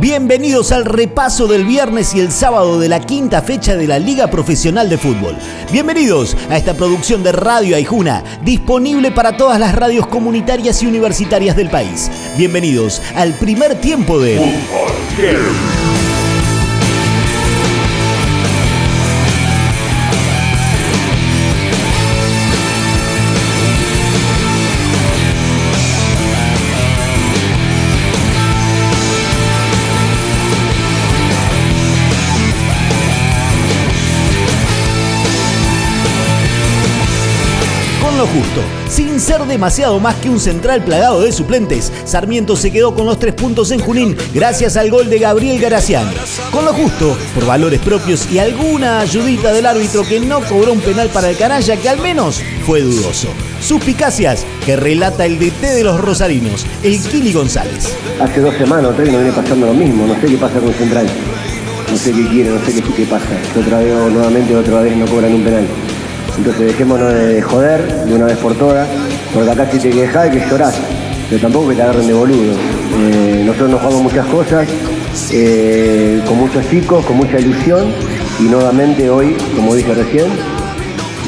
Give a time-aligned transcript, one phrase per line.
[0.00, 4.28] Bienvenidos al repaso del viernes y el sábado de la quinta fecha de la Liga
[4.28, 5.34] Profesional de Fútbol.
[5.72, 11.56] Bienvenidos a esta producción de Radio Aijuna, disponible para todas las radios comunitarias y universitarias
[11.56, 12.12] del país.
[12.36, 14.38] Bienvenidos al primer tiempo de...
[38.18, 38.60] lo justo.
[38.90, 43.20] Sin ser demasiado más que un central plagado de suplentes, Sarmiento se quedó con los
[43.20, 46.10] tres puntos en Junín gracias al gol de Gabriel Garaciano.
[46.50, 50.80] Con lo justo, por valores propios y alguna ayudita del árbitro que no cobró un
[50.80, 53.28] penal para el canalla que al menos fue dudoso.
[53.60, 57.94] Suspicacias que relata el DT de los rosarinos, el Kili González.
[58.20, 60.74] Hace dos semanas o tres no viene pasando lo mismo, no sé qué pasa con
[60.74, 61.06] Central.
[61.88, 63.26] No sé qué quiere, no sé qué, qué pasa.
[63.56, 65.68] Otra vez nuevamente otra vez no cobran un penal.
[66.38, 68.88] Entonces dejémonos de joder de una vez por todas,
[69.34, 70.74] porque acá si te quejas que llorás,
[71.28, 72.52] pero tampoco que te agarren de boludo.
[72.52, 74.68] Eh, nosotros nos jugamos muchas cosas,
[75.32, 77.92] eh, con muchos chicos, con mucha ilusión,
[78.38, 80.26] y nuevamente hoy, como dije recién,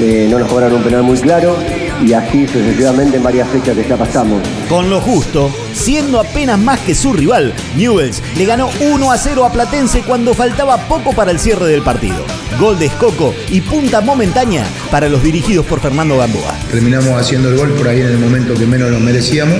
[0.00, 1.56] eh, no nos cobraron un penal muy claro,
[2.02, 4.40] y así sucesivamente en varias fechas que ya pasamos.
[4.68, 9.44] Con lo justo, siendo apenas más que su rival, Newells le ganó 1 a 0
[9.44, 12.24] a Platense cuando faltaba poco para el cierre del partido.
[12.58, 16.54] Gol de Escoco y punta momentánea para los dirigidos por Fernando Gamboa.
[16.70, 19.58] Terminamos haciendo el gol por ahí en el momento que menos lo merecíamos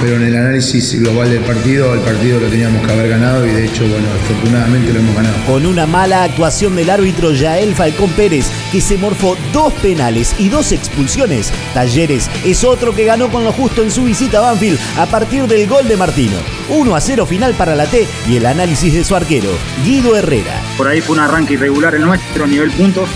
[0.00, 3.50] pero en el análisis global del partido, el partido lo teníamos que haber ganado y
[3.50, 5.34] de hecho, bueno, afortunadamente lo hemos ganado.
[5.46, 10.48] Con una mala actuación del árbitro Yael Falcón Pérez, que se morfó dos penales y
[10.48, 14.78] dos expulsiones, Talleres es otro que ganó con lo justo en su visita a Banfield
[14.98, 16.36] a partir del gol de Martino.
[16.68, 19.50] 1 a 0 final para la T y el análisis de su arquero,
[19.84, 20.62] Guido Herrera.
[20.76, 23.08] Por ahí fue un arranque irregular el nuestro a nivel puntos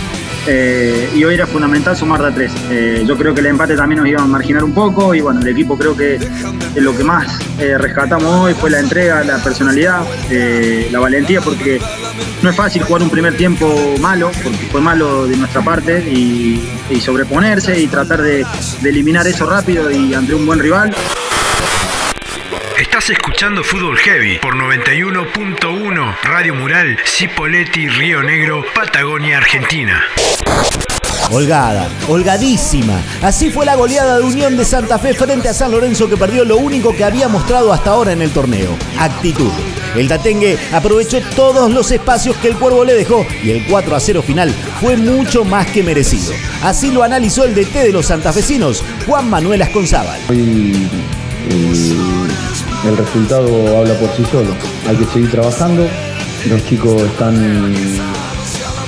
[0.47, 2.53] eh, y hoy era fundamental sumar de tres.
[2.71, 5.41] Eh, yo creo que el empate también nos iba a marginar un poco y bueno,
[5.41, 6.19] el equipo creo que
[6.77, 10.03] lo que más eh, rescatamos hoy fue la entrega, la personalidad,
[10.91, 11.81] la valentía, porque
[12.43, 16.75] no es fácil jugar un primer tiempo malo, porque fue malo de nuestra parte, y,
[17.01, 18.45] sobreponerse y tratar de,
[18.83, 20.95] de eliminar eso rápido y ante un buen rival.
[22.79, 30.01] Estás escuchando Fútbol Heavy por 91.1 Radio Mural, Cipoletti, Río Negro, Patagonia, Argentina.
[31.29, 33.03] Holgada, holgadísima.
[33.21, 36.45] Así fue la goleada de Unión de Santa Fe frente a San Lorenzo que perdió
[36.45, 39.51] lo único que había mostrado hasta ahora en el torneo, actitud.
[39.97, 43.99] El Tatengue aprovechó todos los espacios que el Cuervo le dejó y el 4 a
[43.99, 46.33] 0 final fue mucho más que merecido.
[46.63, 50.21] Así lo analizó el DT de los santafesinos, Juan Manuel Asconzábal.
[52.89, 54.51] El resultado habla por sí solo.
[54.89, 55.87] Hay que seguir trabajando.
[56.49, 57.35] Los chicos están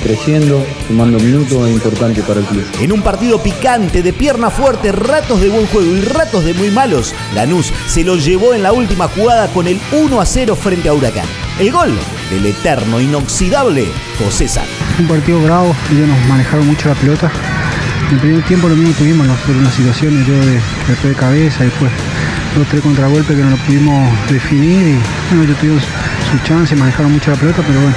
[0.02, 2.64] creciendo, sumando minutos, es importante para el club.
[2.80, 6.70] En un partido picante, de pierna fuerte, ratos de buen juego y ratos de muy
[6.70, 10.88] malos, Lanús se lo llevó en la última jugada con el 1 a 0 frente
[10.88, 11.26] a Huracán.
[11.58, 11.92] El gol
[12.30, 13.86] del eterno, inoxidable
[14.18, 14.64] José San.
[14.98, 17.30] Un partido bravo, ellos nos manejaron mucho la pelota.
[18.08, 21.62] En el primer tiempo lo mismo tuvimos nosotros unas situaciones yo de, de, de cabeza
[21.62, 21.92] y después
[22.56, 27.12] dos tres contragolpes que no lo pudimos definir y bueno, ellos tuvieron su chance, manejaron
[27.12, 27.96] mucho la pelota, pero bueno,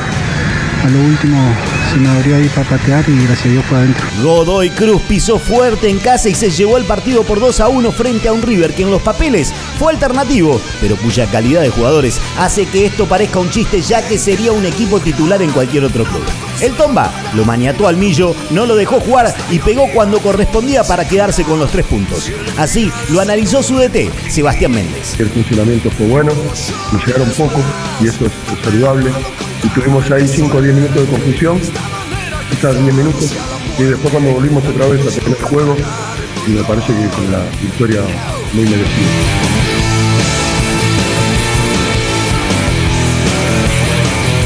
[0.84, 1.38] a lo último
[1.92, 4.06] se me abrió ahí para patear y gracias a Dios fue adentro.
[4.22, 7.92] Godoy Cruz pisó fuerte en casa y se llevó el partido por 2 a 1
[7.92, 12.20] frente a un River que en los papeles fue alternativo, pero cuya calidad de jugadores
[12.38, 16.04] hace que esto parezca un chiste ya que sería un equipo titular en cualquier otro
[16.06, 16.24] club.
[16.62, 21.08] El Tomba lo maniató al millo, no lo dejó jugar y pegó cuando correspondía para
[21.08, 22.32] quedarse con los tres puntos.
[22.58, 25.20] Así lo analizó su DT, Sebastián Méndez.
[25.20, 26.32] El funcionamiento fue bueno,
[27.06, 27.60] llegaron poco
[28.02, 28.32] y eso es
[28.64, 29.12] saludable.
[29.64, 31.60] Y tuvimos ahí 5 o 10 minutos de confusión,
[32.50, 33.32] quizás 10 minutos,
[33.80, 35.76] y después cuando volvimos otra vez a tener el juego,
[36.46, 38.02] y me parece que con la victoria
[38.54, 39.53] muy merecida.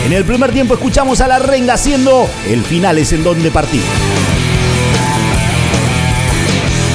[0.07, 3.81] En el primer tiempo escuchamos a la renga haciendo el final es en donde partir.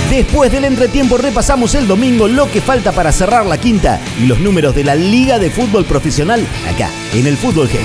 [0.08, 4.40] Después del entretiempo repasamos el domingo lo que falta para cerrar la quinta y los
[4.40, 7.84] números de la Liga de Fútbol Profesional acá en el Fútbol Heavy.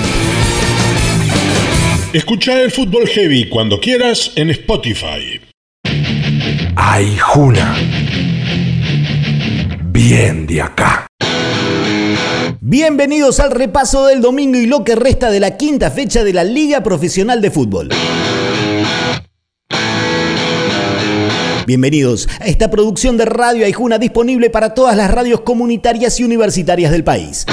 [2.14, 5.42] Escucha el Fútbol Heavy cuando quieras en Spotify.
[6.74, 7.76] Ay, Juna.
[9.92, 11.07] Bien de acá.
[12.70, 16.44] Bienvenidos al repaso del domingo y lo que resta de la quinta fecha de la
[16.44, 17.88] Liga Profesional de Fútbol.
[21.66, 26.92] Bienvenidos a esta producción de Radio Aijuna disponible para todas las radios comunitarias y universitarias
[26.92, 27.46] del país.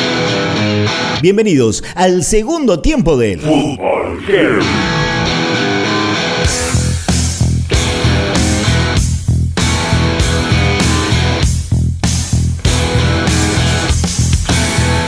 [1.22, 4.20] Bienvenidos al segundo tiempo del Fútbol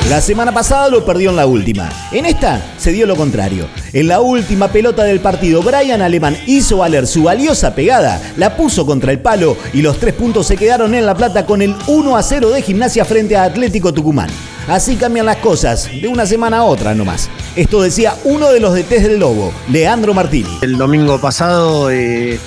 [0.09, 1.89] La semana pasada lo perdió en la última.
[2.13, 3.67] En esta se dio lo contrario.
[3.91, 8.85] En la última pelota del partido, Brian Alemán hizo valer su valiosa pegada, la puso
[8.85, 12.15] contra el palo y los tres puntos se quedaron en La Plata con el 1
[12.15, 14.29] a 0 de gimnasia frente a Atlético Tucumán.
[14.69, 17.29] Así cambian las cosas, de una semana a otra nomás.
[17.57, 20.59] Esto decía uno de los DTs del Lobo, Leandro Martini.
[20.61, 22.39] El domingo pasado eh,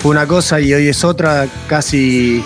[0.00, 2.44] fue una cosa y hoy es otra, casi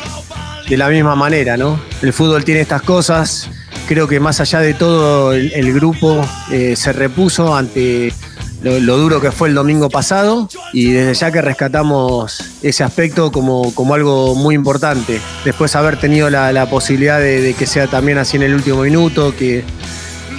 [0.68, 1.80] de la misma manera, ¿no?
[2.02, 3.50] El fútbol tiene estas cosas.
[3.90, 8.14] Creo que más allá de todo, el, grupo eh, se repuso ante
[8.62, 13.74] lo, duro que fue el domingo pasado y desde ya que rescatamos ese aspecto como,
[13.74, 15.20] como algo muy importante.
[15.44, 19.34] Después haber tenido la, posibilidad de, de que sea también así en el último minuto,
[19.36, 19.64] que,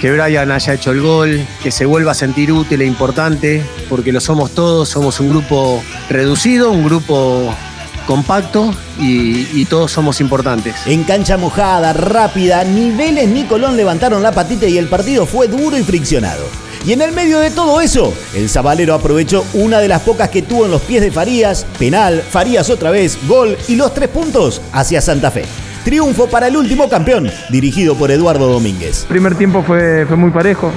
[0.00, 4.12] que Brian haya hecho el gol, que se vuelva a sentir útil e importante, porque
[4.12, 7.54] lo somos todos, somos un grupo reducido, un grupo
[8.02, 10.74] compacto y, todos somos importantes.
[10.86, 15.48] En cancha mojada, rápida, ni Vélez ni Colón levantaron la patita y el partido fue
[15.48, 16.44] duro y friccionado.
[16.84, 20.42] Y en el medio de todo eso, el Zabalero aprovechó una de las pocas que
[20.42, 24.60] tuvo en los pies de Farías, penal, Farías otra vez, gol y los tres puntos
[24.72, 25.44] hacia Santa Fe.
[25.84, 29.04] Triunfo para el último campeón, dirigido por Eduardo Domínguez.
[29.08, 30.70] primer tiempo fue, fue muy parejo,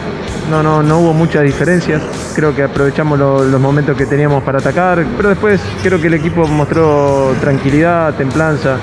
[0.49, 2.01] no, no, no hubo muchas diferencias.
[2.35, 6.15] Creo que aprovechamos lo- los momentos que teníamos para atacar, pero después creo que el
[6.15, 8.79] equipo mostró tranquilidad, templanza.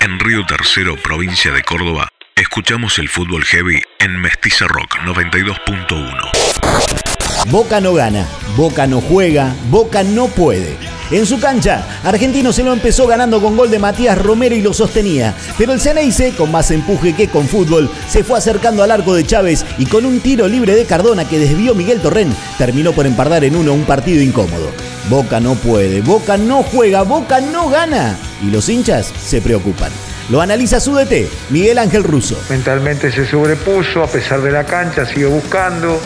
[0.00, 7.50] En Río Tercero, provincia de Córdoba, escuchamos el fútbol heavy en Mestiza Rock 92.1.
[7.50, 8.26] Boca no gana,
[8.56, 10.76] Boca no juega, Boca no puede.
[11.12, 14.72] En su cancha, Argentino se lo empezó ganando con gol de Matías Romero y lo
[14.72, 15.34] sostenía.
[15.58, 19.26] Pero el Ceneice, con más empuje que con fútbol, se fue acercando al arco de
[19.26, 23.44] Chávez y con un tiro libre de Cardona que desvió Miguel Torren, terminó por empardar
[23.44, 24.70] en uno un partido incómodo.
[25.10, 28.16] Boca no puede, Boca no juega, Boca no gana.
[28.42, 29.92] Y los hinchas se preocupan.
[30.30, 32.40] Lo analiza su DT, Miguel Ángel Russo.
[32.48, 36.00] Mentalmente se sobrepuso, a pesar de la cancha, siguió buscando.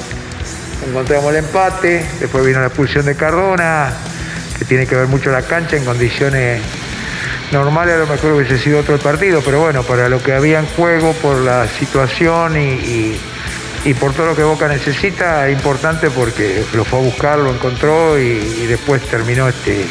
[0.88, 3.94] Encontramos el empate, después vino la expulsión de Cardona,
[4.58, 6.60] que tiene que ver mucho la cancha en condiciones
[7.52, 10.66] normales, a lo mejor hubiese sido otro partido, pero bueno, para lo que había en
[10.66, 13.20] juego, por la situación y, y-
[13.84, 17.54] y por todo lo que Boca necesita, es importante porque lo fue a buscar, lo
[17.54, 18.22] encontró y,
[18.62, 19.86] y después terminó este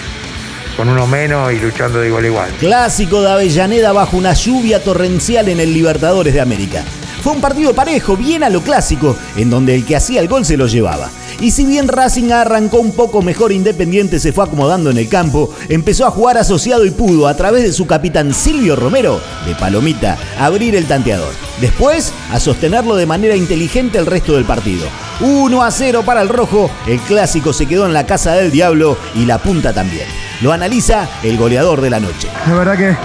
[0.76, 2.50] con uno menos y luchando de igual a igual.
[2.60, 6.84] Clásico de Avellaneda bajo una lluvia torrencial en el Libertadores de América.
[7.24, 10.44] Fue un partido parejo, bien a lo clásico, en donde el que hacía el gol
[10.44, 11.10] se lo llevaba.
[11.42, 15.54] Y si bien Racing arrancó un poco mejor, Independiente se fue acomodando en el campo,
[15.70, 20.18] empezó a jugar asociado y pudo, a través de su capitán Silvio Romero, de Palomita,
[20.40, 21.34] abrir el tanteador.
[21.60, 24.88] Después, a sostenerlo de manera inteligente el resto del partido.
[25.22, 28.98] 1 a 0 para el rojo, el clásico se quedó en la casa del diablo
[29.14, 30.08] y la punta también.
[30.42, 32.28] Lo analiza el goleador de la noche.
[32.48, 32.96] La verdad que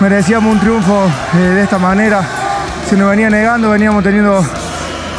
[0.00, 2.26] merecíamos un triunfo eh, de esta manera.
[2.88, 4.44] Se nos venía negando, veníamos teniendo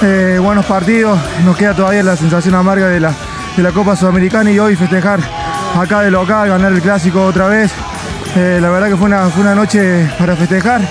[0.01, 1.19] eh, buenos partidos.
[1.45, 3.13] Nos queda todavía la sensación amarga de la,
[3.55, 5.19] de la Copa Sudamericana y hoy festejar
[5.75, 7.71] acá de local, ganar el clásico otra vez.
[8.35, 10.81] Eh, la verdad que fue una, fue una noche para festejar.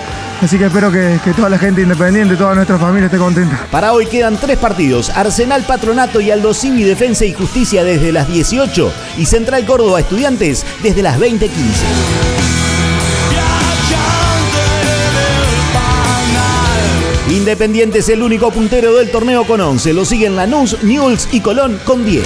[0.43, 3.67] Así que espero que, toda la gente independiente, toda nuestra familia esté contenta.
[3.71, 8.29] Para hoy quedan tres partidos, Arsenal Patronato y Aldo Civi Defensa y Justicia desde las
[8.29, 12.56] 18 y Central Córdoba Estudiantes desde las 20.15.
[17.47, 21.79] Independiente es el único puntero del torneo con 11, lo siguen Lanús, Newell's y Colón
[21.85, 22.25] con 10.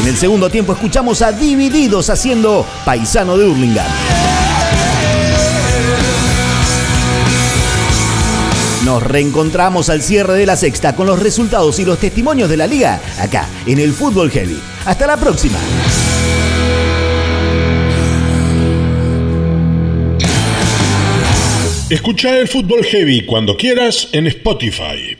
[0.00, 3.86] En el segundo tiempo escuchamos a Divididos haciendo Paisano de Hurlingham.
[8.86, 12.68] Nos reencontramos al cierre de la sexta con los resultados y los testimonios de la
[12.68, 14.60] liga acá en el Fútbol Heavy.
[14.84, 15.58] Hasta la próxima.
[21.90, 25.15] Escucha el Fútbol Heavy cuando quieras en Spotify.